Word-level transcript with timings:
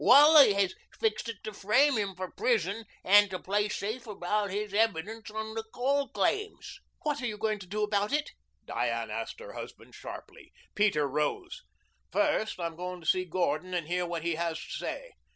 Wally 0.03 0.53
has 0.53 0.73
fixed 0.99 1.29
it 1.29 1.43
to 1.43 1.53
frame 1.53 1.95
him 1.95 2.15
for 2.15 2.31
prison 2.31 2.85
and 3.03 3.29
to 3.29 3.37
play 3.37 3.69
safe 3.69 4.07
about 4.07 4.49
his 4.49 4.73
evidence 4.73 5.29
on 5.29 5.53
the 5.53 5.63
coal 5.75 6.09
claims." 6.09 6.79
"What 7.03 7.21
are 7.21 7.27
you 7.27 7.37
going 7.37 7.59
to 7.59 7.67
do 7.67 7.83
about 7.83 8.11
it?" 8.11 8.31
Diane 8.65 9.11
asked 9.11 9.39
her 9.39 9.53
husband 9.53 9.93
sharply. 9.93 10.53
Peter 10.73 11.07
rose. 11.07 11.61
"First 12.11 12.59
I'm 12.59 12.75
going 12.75 12.99
to 13.01 13.05
see 13.07 13.25
Gordon 13.25 13.75
and 13.75 13.85
hear 13.85 14.07
what 14.07 14.23
he 14.23 14.33
has 14.33 14.59
to 14.59 14.71
say. 14.71 15.11